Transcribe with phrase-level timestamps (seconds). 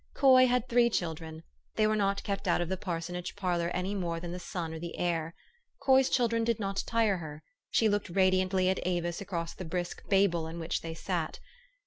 [0.15, 1.43] Coy had three children:
[1.75, 4.79] they were not kept out of the parsonage parlor any more than the sun or
[4.79, 5.35] the air.
[5.79, 10.47] Coy's children did not tire her: she looked radiantly at Avis across the brisk Babel
[10.47, 11.39] in which they sat.